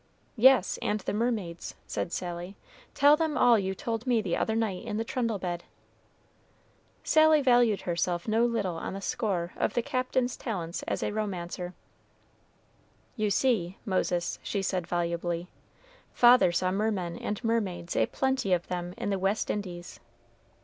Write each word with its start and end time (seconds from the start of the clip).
"Yes, 0.35 0.79
and 0.81 0.99
the 1.01 1.13
mermaids," 1.13 1.75
said 1.85 2.11
Sally. 2.11 2.55
"Tell 2.95 3.15
them 3.15 3.37
all 3.37 3.59
you 3.59 3.75
told 3.75 4.07
me 4.07 4.19
the 4.19 4.35
other 4.35 4.55
night 4.55 4.83
in 4.83 4.97
the 4.97 5.03
trundle 5.03 5.37
bed." 5.37 5.63
Sally 7.03 7.39
valued 7.39 7.81
herself 7.81 8.27
no 8.27 8.43
little 8.43 8.77
on 8.77 8.93
the 8.95 8.99
score 9.01 9.53
of 9.55 9.75
the 9.75 9.83
Captain's 9.83 10.35
talent 10.35 10.83
as 10.87 11.03
a 11.03 11.13
romancer. 11.13 11.75
"You 13.15 13.29
see, 13.29 13.77
Moses," 13.85 14.39
she 14.41 14.63
said, 14.63 14.87
volubly, 14.87 15.49
"father 16.15 16.51
saw 16.51 16.71
mermen 16.71 17.15
and 17.19 17.43
mermaids 17.43 17.95
a 17.95 18.07
plenty 18.07 18.53
of 18.53 18.69
them 18.69 18.95
in 18.97 19.11
the 19.11 19.19
West 19.19 19.51
Indies." 19.51 19.99